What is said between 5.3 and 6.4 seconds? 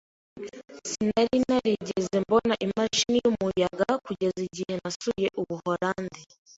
Ubuholandi.